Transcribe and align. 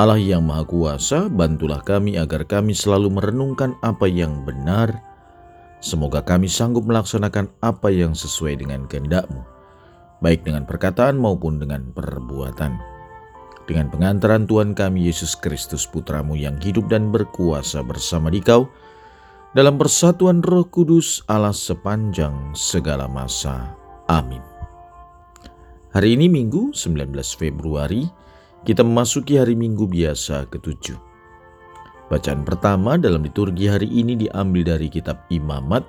Allah 0.00 0.16
yang 0.16 0.48
Maha 0.48 0.64
Kuasa, 0.64 1.28
bantulah 1.28 1.84
kami 1.84 2.16
agar 2.16 2.48
kami 2.48 2.72
selalu 2.72 3.12
merenungkan 3.12 3.76
apa 3.84 4.08
yang 4.08 4.40
benar. 4.40 4.88
Semoga 5.84 6.24
kami 6.24 6.48
sanggup 6.48 6.88
melaksanakan 6.88 7.52
apa 7.60 7.92
yang 7.92 8.16
sesuai 8.16 8.64
dengan 8.64 8.88
kehendak-Mu, 8.88 9.44
baik 10.24 10.48
dengan 10.48 10.64
perkataan 10.64 11.20
maupun 11.20 11.60
dengan 11.60 11.92
perbuatan. 11.92 12.80
Dengan 13.68 13.92
pengantaran 13.92 14.48
Tuhan 14.48 14.72
kami 14.72 15.12
Yesus 15.12 15.36
Kristus 15.36 15.84
Putramu 15.84 16.40
yang 16.40 16.56
hidup 16.58 16.88
dan 16.88 17.12
berkuasa 17.12 17.84
bersama 17.84 18.32
Dikau, 18.32 18.66
dalam 19.52 19.76
persatuan 19.76 20.40
roh 20.40 20.64
kudus 20.72 21.20
Allah 21.28 21.52
sepanjang 21.52 22.56
segala 22.56 23.04
masa. 23.04 23.76
Amin. 24.08 24.40
Hari 25.92 26.16
ini 26.16 26.32
Minggu 26.32 26.72
19 26.72 27.12
Februari 27.36 28.08
kita 28.62 28.86
memasuki 28.86 29.42
hari 29.42 29.58
Minggu 29.58 29.90
biasa 29.90 30.46
ketujuh. 30.46 30.94
Bacaan 32.06 32.46
pertama 32.46 32.94
dalam 32.94 33.26
liturgi 33.26 33.66
hari 33.66 33.90
ini 33.90 34.14
diambil 34.14 34.76
dari 34.76 34.86
kitab 34.86 35.26
Imamat 35.34 35.82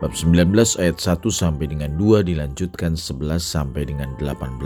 bab 0.00 0.16
19 0.16 0.48
ayat 0.80 0.96
1 0.96 1.20
sampai 1.28 1.66
dengan 1.68 1.92
2 2.00 2.24
dilanjutkan 2.24 2.96
11 2.96 3.36
sampai 3.36 3.84
dengan 3.84 4.16
18. 4.16 4.64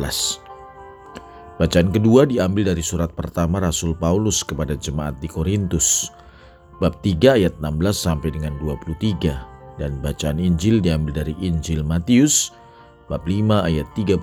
Bacaan 1.58 1.88
kedua 1.90 2.26
diambil 2.26 2.70
dari 2.74 2.82
surat 2.86 3.10
pertama 3.14 3.58
Rasul 3.58 3.98
Paulus 3.98 4.46
kepada 4.46 4.78
jemaat 4.78 5.18
di 5.18 5.26
Korintus 5.26 6.10
bab 6.78 7.02
3 7.02 7.38
ayat 7.42 7.54
16 7.58 7.82
sampai 7.98 8.30
dengan 8.30 8.54
23 8.62 9.82
dan 9.82 9.98
bacaan 9.98 10.38
Injil 10.38 10.78
diambil 10.78 11.26
dari 11.26 11.34
Injil 11.42 11.82
Matius 11.82 12.54
bab 13.10 13.26
5 13.26 13.66
ayat 13.66 13.90
38 13.98 14.22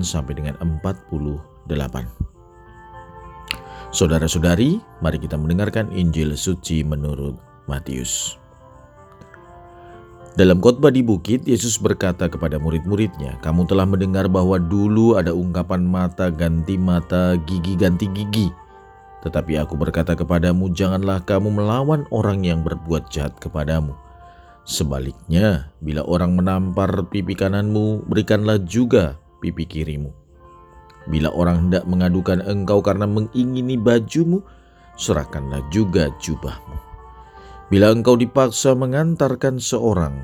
sampai 0.00 0.32
dengan 0.40 0.56
48. 0.62 2.35
Saudara-saudari, 3.94 4.82
mari 4.98 5.16
kita 5.22 5.38
mendengarkan 5.38 5.88
Injil 5.94 6.34
suci 6.34 6.82
menurut 6.82 7.38
Matius. 7.70 8.34
Dalam 10.36 10.60
khotbah 10.60 10.92
di 10.92 11.00
bukit, 11.00 11.48
Yesus 11.48 11.80
berkata 11.80 12.28
kepada 12.28 12.60
murid-muridnya, 12.60 13.40
"Kamu 13.40 13.64
telah 13.64 13.88
mendengar 13.88 14.28
bahwa 14.28 14.60
dulu 14.60 15.16
ada 15.16 15.32
ungkapan 15.32 15.80
mata 15.80 16.28
ganti 16.28 16.76
mata, 16.76 17.40
gigi 17.48 17.72
ganti 17.72 18.04
gigi. 18.12 18.52
Tetapi 19.24 19.56
aku 19.64 19.80
berkata 19.80 20.12
kepadamu, 20.12 20.76
janganlah 20.76 21.24
kamu 21.24 21.56
melawan 21.56 22.04
orang 22.12 22.44
yang 22.44 22.60
berbuat 22.60 23.08
jahat 23.08 23.32
kepadamu. 23.40 23.96
Sebaliknya, 24.68 25.72
bila 25.80 26.04
orang 26.04 26.36
menampar 26.36 26.90
pipi 27.08 27.32
kananmu, 27.32 28.04
berikanlah 28.04 28.60
juga 28.60 29.16
pipi 29.40 29.64
kirimu." 29.64 30.25
Bila 31.06 31.30
orang 31.30 31.68
hendak 31.68 31.86
mengadukan 31.86 32.42
engkau 32.42 32.82
karena 32.82 33.06
mengingini 33.06 33.78
bajumu, 33.78 34.42
serahkanlah 34.98 35.62
juga 35.70 36.10
jubahmu. 36.18 36.76
Bila 37.70 37.90
engkau 37.94 38.14
dipaksa 38.18 38.74
mengantarkan 38.74 39.58
seorang, 39.58 40.14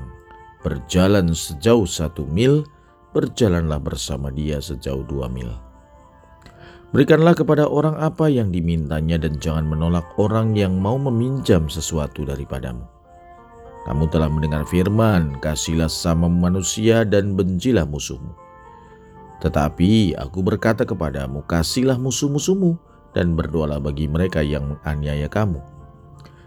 berjalan 0.63 1.31
sejauh 1.35 1.87
satu 1.87 2.23
mil, 2.27 2.67
berjalanlah 3.11 3.79
bersama 3.79 4.31
dia 4.31 4.59
sejauh 4.63 5.03
dua 5.07 5.27
mil. 5.27 5.51
Berikanlah 6.93 7.33
kepada 7.33 7.65
orang 7.65 7.97
apa 7.97 8.29
yang 8.29 8.53
dimintanya 8.53 9.17
dan 9.17 9.41
jangan 9.41 9.65
menolak 9.65 10.05
orang 10.21 10.53
yang 10.53 10.77
mau 10.77 10.93
meminjam 10.95 11.65
sesuatu 11.65 12.21
daripadamu. 12.21 12.85
Kamu 13.83 14.07
telah 14.13 14.31
mendengar 14.31 14.63
firman, 14.63 15.35
kasihlah 15.43 15.91
sama 15.91 16.31
manusia 16.31 17.03
dan 17.03 17.35
bencilah 17.35 17.83
musuhmu. 17.83 18.31
Tetapi 19.43 20.15
aku 20.15 20.39
berkata 20.39 20.87
kepadamu, 20.87 21.43
kasihlah 21.43 21.99
musuh-musuhmu 21.99 22.79
dan 23.11 23.35
berdoalah 23.35 23.83
bagi 23.83 24.07
mereka 24.07 24.39
yang 24.39 24.71
menganiaya 24.71 25.27
kamu. 25.27 25.59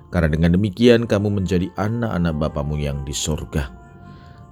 Karena 0.09 0.33
dengan 0.33 0.57
demikian 0.57 1.05
kamu 1.05 1.29
menjadi 1.29 1.69
anak-anak 1.77 2.35
Bapamu 2.41 2.81
yang 2.81 3.05
di 3.05 3.13
sorga. 3.13 3.69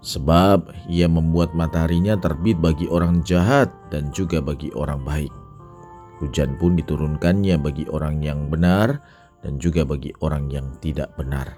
Sebab 0.05 0.69
ia 0.93 1.09
membuat 1.09 1.57
mataharinya 1.57 2.21
terbit 2.21 2.61
bagi 2.61 2.85
orang 2.93 3.25
jahat 3.25 3.73
dan 3.89 4.13
juga 4.13 4.45
bagi 4.45 4.69
orang 4.77 5.01
baik. 5.01 5.33
Hujan 6.21 6.61
pun 6.61 6.77
diturunkannya 6.77 7.57
bagi 7.57 7.89
orang 7.89 8.21
yang 8.21 8.53
benar 8.53 9.01
dan 9.41 9.57
juga 9.57 9.89
bagi 9.89 10.13
orang 10.21 10.53
yang 10.53 10.69
tidak 10.85 11.09
benar. 11.17 11.57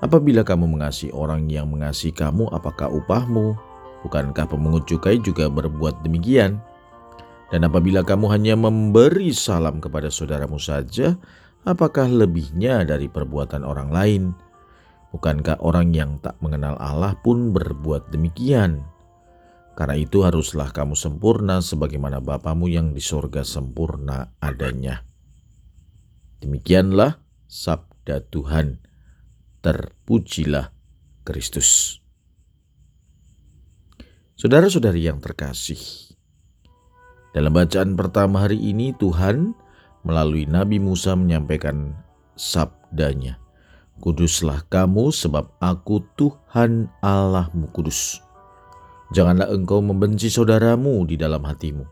Apabila 0.00 0.40
kamu 0.40 0.64
mengasihi 0.64 1.12
orang 1.12 1.52
yang 1.52 1.68
mengasihi 1.68 2.16
kamu, 2.16 2.48
apakah 2.56 2.88
upahmu? 2.88 3.67
Bukankah 4.06 4.46
pemungut 4.46 4.86
cukai 4.86 5.18
juga 5.18 5.50
berbuat 5.50 6.06
demikian? 6.06 6.62
Dan 7.48 7.64
apabila 7.64 8.04
kamu 8.04 8.28
hanya 8.28 8.54
memberi 8.54 9.32
salam 9.32 9.80
kepada 9.80 10.12
saudaramu 10.12 10.60
saja, 10.60 11.16
apakah 11.64 12.06
lebihnya 12.06 12.84
dari 12.84 13.08
perbuatan 13.08 13.64
orang 13.64 13.88
lain? 13.88 14.22
Bukankah 15.16 15.64
orang 15.64 15.96
yang 15.96 16.20
tak 16.20 16.36
mengenal 16.44 16.76
Allah 16.76 17.16
pun 17.24 17.56
berbuat 17.56 18.12
demikian? 18.12 18.84
Karena 19.72 19.96
itu 19.96 20.26
haruslah 20.26 20.74
kamu 20.74 20.98
sempurna 20.98 21.64
sebagaimana 21.64 22.20
Bapamu 22.20 22.68
yang 22.68 22.92
di 22.92 23.00
sorga 23.00 23.46
sempurna 23.46 24.36
adanya. 24.42 25.06
Demikianlah 26.42 27.22
sabda 27.46 28.26
Tuhan. 28.28 28.82
Terpujilah 29.62 30.70
Kristus. 31.22 32.02
Saudara-saudari 34.38 35.02
yang 35.02 35.18
terkasih, 35.18 36.14
dalam 37.34 37.50
bacaan 37.50 37.98
pertama 37.98 38.46
hari 38.46 38.54
ini 38.54 38.94
Tuhan 38.94 39.50
melalui 40.06 40.46
Nabi 40.46 40.78
Musa 40.78 41.18
menyampaikan 41.18 41.90
sabdanya. 42.38 43.42
Kuduslah 43.98 44.62
kamu 44.70 45.10
sebab 45.10 45.58
aku 45.58 46.06
Tuhan 46.14 46.86
Allahmu 47.02 47.66
kudus. 47.74 48.22
Janganlah 49.10 49.50
engkau 49.50 49.82
membenci 49.82 50.30
saudaramu 50.30 51.02
di 51.02 51.18
dalam 51.18 51.42
hatimu, 51.42 51.82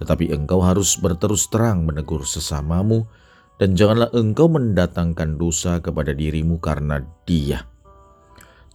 tetapi 0.00 0.32
engkau 0.32 0.64
harus 0.64 0.96
berterus 0.96 1.52
terang 1.52 1.84
menegur 1.84 2.24
sesamamu, 2.24 3.04
dan 3.60 3.76
janganlah 3.76 4.08
engkau 4.16 4.48
mendatangkan 4.48 5.36
dosa 5.36 5.76
kepada 5.84 6.16
dirimu 6.16 6.56
karena 6.56 7.04
dia. 7.28 7.68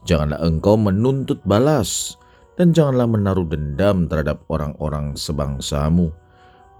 Janganlah 0.05 0.37
engkau 0.45 0.77
menuntut 0.77 1.41
balas, 1.49 2.13
dan 2.57 2.73
janganlah 2.73 3.05
menaruh 3.05 3.45
dendam 3.45 4.09
terhadap 4.09 4.41
orang-orang 4.49 5.13
sebangsamu, 5.13 6.09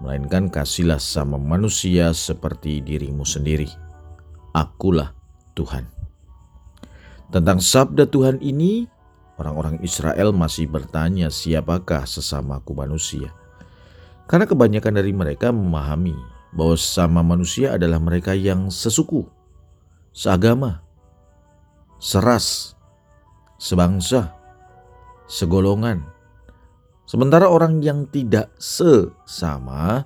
melainkan 0.02 0.50
kasihlah 0.50 0.98
sama 0.98 1.38
manusia 1.38 2.10
seperti 2.10 2.82
dirimu 2.82 3.22
sendiri. 3.22 3.70
Akulah 4.50 5.14
Tuhan. 5.54 5.86
Tentang 7.30 7.62
sabda 7.62 8.10
Tuhan 8.10 8.42
ini, 8.42 8.90
orang-orang 9.38 9.78
Israel 9.86 10.34
masih 10.34 10.66
bertanya 10.66 11.30
siapakah 11.30 12.02
sesamaku 12.10 12.74
manusia. 12.74 13.30
Karena 14.26 14.50
kebanyakan 14.50 14.98
dari 14.98 15.14
mereka 15.14 15.54
memahami 15.54 16.16
bahwa 16.52 16.74
sesama 16.74 17.22
manusia 17.22 17.78
adalah 17.78 18.02
mereka 18.02 18.34
yang 18.34 18.68
sesuku, 18.72 19.24
seagama, 20.10 20.82
seras, 22.00 22.74
sebangsa, 23.60 24.37
segolongan. 25.28 26.02
Sementara 27.08 27.48
orang 27.48 27.80
yang 27.80 28.04
tidak 28.08 28.52
sesama 28.60 30.04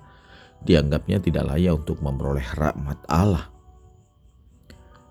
dianggapnya 0.63 1.19
tidak 1.19 1.49
layak 1.49 1.83
untuk 1.83 1.99
memperoleh 1.99 2.45
rahmat 2.55 2.99
Allah. 3.11 3.51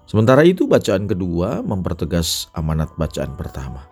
Sementara 0.08 0.44
itu 0.44 0.68
bacaan 0.68 1.08
kedua 1.08 1.64
mempertegas 1.64 2.52
amanat 2.52 2.92
bacaan 3.00 3.32
pertama. 3.36 3.88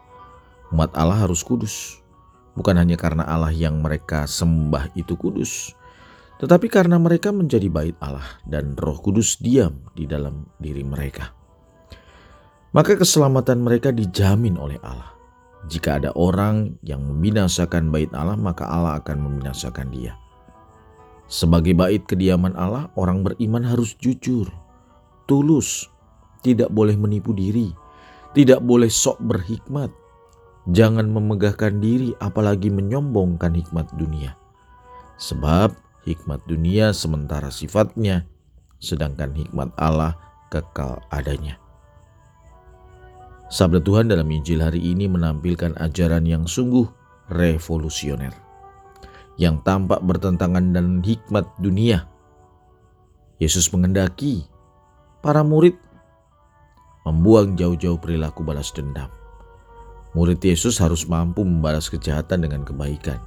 Umat 0.72 0.92
Allah 0.96 1.24
harus 1.24 1.40
kudus. 1.40 2.00
Bukan 2.56 2.76
hanya 2.76 3.00
karena 3.00 3.24
Allah 3.24 3.54
yang 3.54 3.80
mereka 3.80 4.26
sembah 4.26 4.92
itu 4.98 5.14
kudus, 5.16 5.72
tetapi 6.42 6.72
karena 6.72 6.96
mereka 6.96 7.30
menjadi 7.30 7.68
bait 7.68 7.94
Allah 8.00 8.26
dan 8.48 8.72
Roh 8.74 8.96
Kudus 8.96 9.36
diam 9.38 9.86
di 9.92 10.08
dalam 10.08 10.48
diri 10.56 10.80
mereka. 10.80 11.30
Maka 12.72 12.96
keselamatan 12.96 13.60
mereka 13.60 13.92
dijamin 13.92 14.56
oleh 14.56 14.80
Allah. 14.80 15.19
Jika 15.68 16.00
ada 16.00 16.10
orang 16.16 16.80
yang 16.80 17.04
membinasakan 17.04 17.92
bait 17.92 18.08
Allah, 18.16 18.38
maka 18.38 18.64
Allah 18.64 18.96
akan 18.96 19.20
membinasakan 19.20 19.92
dia. 19.92 20.16
Sebagai 21.28 21.76
bait 21.76 22.02
kediaman 22.08 22.56
Allah, 22.56 22.88
orang 22.96 23.20
beriman 23.20 23.62
harus 23.62 23.92
jujur, 24.00 24.48
tulus, 25.28 25.86
tidak 26.40 26.72
boleh 26.72 26.96
menipu 26.96 27.36
diri, 27.36 27.70
tidak 28.32 28.64
boleh 28.64 28.88
sok 28.88 29.20
berhikmat, 29.20 29.92
jangan 30.72 31.06
memegahkan 31.12 31.78
diri 31.78 32.16
apalagi 32.18 32.72
menyombongkan 32.72 33.52
hikmat 33.52 33.86
dunia. 33.94 34.34
Sebab 35.20 35.76
hikmat 36.08 36.40
dunia 36.48 36.96
sementara 36.96 37.52
sifatnya, 37.52 38.24
sedangkan 38.80 39.36
hikmat 39.36 39.70
Allah 39.76 40.16
kekal 40.48 40.98
adanya. 41.12 41.60
Sabda 43.50 43.82
Tuhan 43.82 44.06
dalam 44.06 44.30
Injil 44.30 44.62
hari 44.62 44.78
ini 44.78 45.10
menampilkan 45.10 45.74
ajaran 45.82 46.22
yang 46.22 46.46
sungguh 46.46 46.86
revolusioner 47.34 48.30
yang 49.40 49.58
tampak 49.66 49.98
bertentangan 50.06 50.70
dengan 50.70 51.00
hikmat 51.00 51.48
dunia. 51.58 52.06
Yesus 53.40 53.72
mengendaki 53.72 54.44
para 55.24 55.40
murid 55.40 55.74
membuang 57.08 57.56
jauh-jauh 57.56 57.96
perilaku 57.96 58.44
balas 58.44 58.70
dendam. 58.70 59.08
Murid 60.12 60.38
Yesus 60.42 60.76
harus 60.78 61.08
mampu 61.08 61.40
membalas 61.42 61.88
kejahatan 61.88 62.44
dengan 62.44 62.62
kebaikan. 62.62 63.18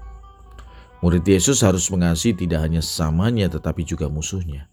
Murid 1.03 1.27
Yesus 1.27 1.65
harus 1.65 1.89
mengasihi 1.91 2.31
tidak 2.37 2.63
hanya 2.63 2.79
sesamanya 2.79 3.51
tetapi 3.51 3.83
juga 3.83 4.07
musuhnya. 4.07 4.71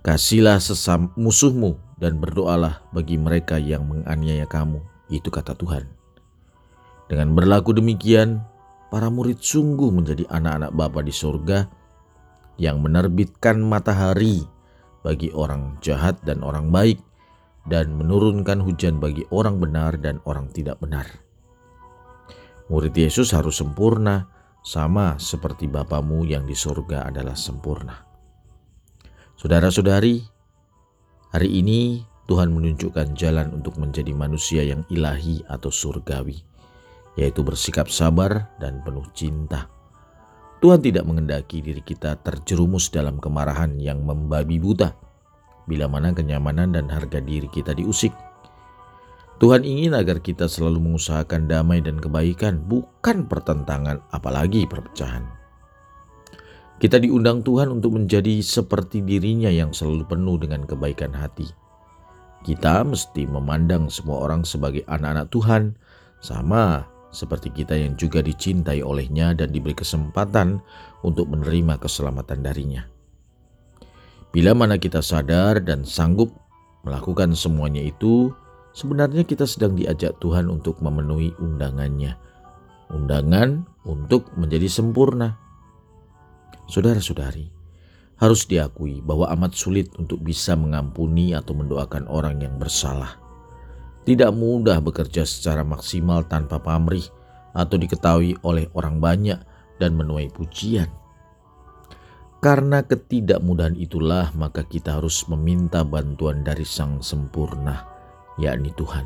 Kasihlah 0.00 0.56
sesam 0.64 1.12
musuhmu 1.12 1.76
dan 2.00 2.16
berdoalah 2.16 2.80
bagi 2.96 3.20
mereka 3.20 3.60
yang 3.60 3.84
menganiaya 3.84 4.48
kamu. 4.48 4.80
Itu 5.12 5.28
kata 5.28 5.52
Tuhan. 5.52 5.84
Dengan 7.12 7.36
berlaku 7.36 7.76
demikian, 7.76 8.40
para 8.88 9.12
murid 9.12 9.44
sungguh 9.44 9.92
menjadi 9.92 10.24
anak-anak 10.32 10.72
Bapa 10.72 11.00
di 11.04 11.12
sorga 11.12 11.68
yang 12.56 12.80
menerbitkan 12.80 13.60
matahari 13.60 14.40
bagi 15.04 15.28
orang 15.36 15.76
jahat 15.84 16.16
dan 16.24 16.40
orang 16.40 16.72
baik 16.72 16.96
dan 17.68 17.92
menurunkan 17.92 18.64
hujan 18.64 19.04
bagi 19.04 19.28
orang 19.28 19.60
benar 19.60 20.00
dan 20.00 20.16
orang 20.24 20.48
tidak 20.48 20.80
benar. 20.80 21.04
Murid 22.72 22.96
Yesus 22.96 23.36
harus 23.36 23.60
sempurna 23.60 24.30
sama 24.64 25.20
seperti 25.20 25.68
Bapamu 25.68 26.24
yang 26.24 26.48
di 26.48 26.56
sorga 26.56 27.04
adalah 27.08 27.36
sempurna. 27.36 28.09
Saudara-saudari, 29.40 30.20
hari 31.32 31.64
ini 31.64 32.04
Tuhan 32.28 32.52
menunjukkan 32.52 33.16
jalan 33.16 33.56
untuk 33.56 33.80
menjadi 33.80 34.12
manusia 34.12 34.60
yang 34.60 34.84
ilahi 34.92 35.40
atau 35.48 35.72
surgawi 35.72 36.44
yaitu 37.16 37.40
bersikap 37.40 37.88
sabar 37.88 38.52
dan 38.60 38.84
penuh 38.84 39.08
cinta. 39.16 39.64
Tuhan 40.60 40.84
tidak 40.84 41.08
mengendaki 41.08 41.64
diri 41.64 41.80
kita 41.80 42.20
terjerumus 42.20 42.92
dalam 42.92 43.16
kemarahan 43.16 43.80
yang 43.80 44.04
membabi 44.04 44.60
buta, 44.60 44.92
bila 45.64 45.88
mana 45.88 46.12
kenyamanan 46.12 46.76
dan 46.76 46.92
harga 46.92 47.24
diri 47.24 47.48
kita 47.48 47.72
diusik. 47.72 48.12
Tuhan 49.40 49.64
ingin 49.64 49.96
agar 49.96 50.20
kita 50.20 50.52
selalu 50.52 50.84
mengusahakan 50.84 51.48
damai 51.48 51.80
dan 51.80 51.96
kebaikan, 51.96 52.60
bukan 52.60 53.24
pertentangan, 53.24 54.04
apalagi 54.12 54.68
perpecahan. 54.68 55.39
Kita 56.80 56.96
diundang 56.96 57.44
Tuhan 57.44 57.68
untuk 57.68 58.00
menjadi 58.00 58.40
seperti 58.40 59.04
dirinya 59.04 59.52
yang 59.52 59.68
selalu 59.68 60.08
penuh 60.08 60.40
dengan 60.40 60.64
kebaikan 60.64 61.12
hati. 61.12 61.44
Kita 62.40 62.80
mesti 62.88 63.28
memandang 63.28 63.92
semua 63.92 64.24
orang 64.24 64.48
sebagai 64.48 64.80
anak-anak 64.88 65.28
Tuhan, 65.28 65.76
sama 66.24 66.88
seperti 67.12 67.52
kita 67.52 67.76
yang 67.76 68.00
juga 68.00 68.24
dicintai 68.24 68.80
olehnya 68.80 69.36
dan 69.36 69.52
diberi 69.52 69.76
kesempatan 69.76 70.64
untuk 71.04 71.28
menerima 71.28 71.76
keselamatan 71.76 72.40
darinya. 72.40 72.88
Bila 74.32 74.56
mana 74.56 74.80
kita 74.80 75.04
sadar 75.04 75.60
dan 75.60 75.84
sanggup 75.84 76.32
melakukan 76.86 77.36
semuanya 77.36 77.84
itu, 77.84 78.32
sebenarnya 78.72 79.28
kita 79.28 79.44
sedang 79.44 79.76
diajak 79.76 80.16
Tuhan 80.22 80.48
untuk 80.48 80.80
memenuhi 80.80 81.36
undangannya. 81.36 82.16
Undangan 82.88 83.68
untuk 83.84 84.32
menjadi 84.40 84.64
sempurna. 84.70 85.49
Saudara-saudari, 86.70 87.50
harus 88.20 88.46
diakui 88.46 89.02
bahwa 89.02 89.26
amat 89.34 89.58
sulit 89.58 89.90
untuk 89.98 90.22
bisa 90.22 90.54
mengampuni 90.54 91.34
atau 91.34 91.56
mendoakan 91.58 92.06
orang 92.06 92.38
yang 92.38 92.54
bersalah. 92.62 93.18
Tidak 94.06 94.30
mudah 94.30 94.78
bekerja 94.78 95.26
secara 95.26 95.66
maksimal 95.66 96.22
tanpa 96.30 96.62
pamrih 96.62 97.02
atau 97.56 97.74
diketahui 97.74 98.38
oleh 98.46 98.70
orang 98.78 99.02
banyak 99.02 99.40
dan 99.82 99.98
menuai 99.98 100.30
pujian. 100.30 100.86
Karena 102.40 102.86
ketidakmudahan 102.86 103.76
itulah 103.76 104.32
maka 104.32 104.64
kita 104.64 105.02
harus 105.02 105.28
meminta 105.28 105.82
bantuan 105.82 106.40
dari 106.40 106.64
Sang 106.64 107.02
Sempurna, 107.02 107.84
yakni 108.40 108.72
Tuhan. 108.78 109.04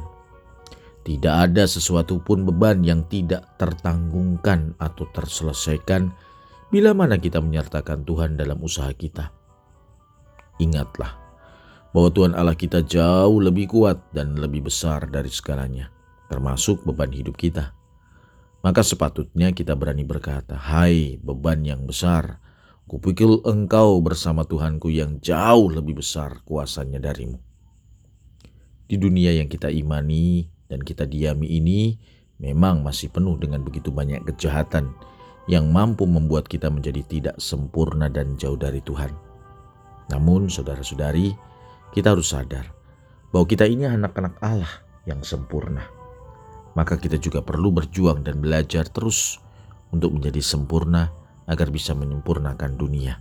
Tidak 1.05 1.34
ada 1.49 1.66
sesuatu 1.66 2.20
pun 2.22 2.46
beban 2.46 2.84
yang 2.87 3.08
tidak 3.11 3.56
tertanggungkan 3.58 4.76
atau 4.78 5.08
terselesaikan 5.11 6.14
bila 6.72 6.96
mana 6.96 7.20
kita 7.20 7.43
menyertakan 7.43 8.06
Tuhan 8.06 8.37
dalam 8.40 8.61
usaha 8.62 8.90
kita. 8.93 9.32
Ingatlah, 10.62 11.25
bahwa 11.94 12.11
Tuhan 12.11 12.34
Allah 12.34 12.58
kita 12.58 12.82
jauh 12.82 13.38
lebih 13.38 13.70
kuat 13.70 14.02
dan 14.11 14.34
lebih 14.34 14.66
besar 14.66 15.06
dari 15.06 15.31
segalanya, 15.31 15.94
termasuk 16.26 16.82
beban 16.82 17.14
hidup 17.14 17.38
kita. 17.38 17.70
Maka 18.66 18.82
sepatutnya 18.82 19.55
kita 19.55 19.78
berani 19.78 20.02
berkata, 20.02 20.58
Hai 20.58 21.20
beban 21.22 21.62
yang 21.62 21.87
besar, 21.87 22.43
kupikul 22.90 23.46
engkau 23.46 24.02
bersama 24.02 24.43
Tuhanku 24.43 24.90
yang 24.90 25.22
jauh 25.22 25.70
lebih 25.70 26.02
besar 26.02 26.43
kuasanya 26.43 26.99
darimu. 26.99 27.38
Di 28.90 28.99
dunia 28.99 29.31
yang 29.31 29.46
kita 29.46 29.70
imani 29.70 30.50
dan 30.66 30.82
kita 30.82 31.06
diami 31.06 31.46
ini, 31.61 31.94
memang 32.43 32.82
masih 32.82 33.14
penuh 33.14 33.38
dengan 33.38 33.62
begitu 33.62 33.94
banyak 33.94 34.26
kejahatan 34.26 34.90
yang 35.44 35.69
mampu 35.69 36.08
membuat 36.08 36.49
kita 36.49 36.73
menjadi 36.73 37.02
tidak 37.05 37.37
sempurna 37.37 38.08
dan 38.08 38.37
jauh 38.41 38.56
dari 38.56 38.81
Tuhan. 38.81 39.12
Namun 40.08 40.49
saudara-saudari, 40.49 41.32
kita 41.93 42.17
harus 42.17 42.32
sadar 42.32 42.73
bahwa 43.29 43.46
kita 43.49 43.69
ini 43.69 43.85
anak-anak 43.88 44.41
Allah 44.41 44.73
yang 45.05 45.20
sempurna. 45.20 45.85
Maka 46.75 46.99
kita 46.99 47.20
juga 47.20 47.44
perlu 47.44 47.70
berjuang 47.70 48.26
dan 48.26 48.43
belajar 48.43 48.88
terus 48.91 49.38
untuk 49.94 50.11
menjadi 50.17 50.43
sempurna 50.43 51.12
agar 51.47 51.70
bisa 51.70 51.94
menyempurnakan 51.94 52.75
dunia. 52.75 53.20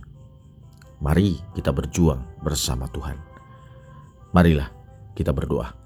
Mari 1.04 1.38
kita 1.54 1.70
berjuang 1.70 2.42
bersama 2.42 2.88
Tuhan. 2.90 3.20
Marilah 4.34 4.72
kita 5.14 5.30
berdoa. 5.30 5.83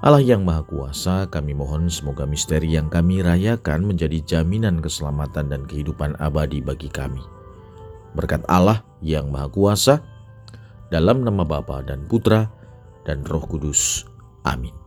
Allah 0.00 0.24
yang 0.24 0.48
Maha 0.48 0.64
Kuasa, 0.64 1.28
kami 1.28 1.52
mohon 1.52 1.92
semoga 1.92 2.24
misteri 2.24 2.72
yang 2.72 2.88
kami 2.88 3.20
rayakan 3.20 3.84
menjadi 3.84 4.24
jaminan 4.24 4.80
keselamatan 4.80 5.52
dan 5.52 5.68
kehidupan 5.68 6.16
abadi 6.16 6.64
bagi 6.64 6.88
kami. 6.88 7.20
Berkat 8.16 8.40
Allah 8.48 8.80
yang 9.04 9.28
Maha 9.28 9.52
Kuasa, 9.52 10.00
dalam 10.88 11.20
nama 11.20 11.44
Bapa 11.44 11.84
dan 11.84 12.08
Putra 12.08 12.48
dan 13.04 13.28
Roh 13.28 13.44
Kudus. 13.44 14.08
Amin. 14.48 14.79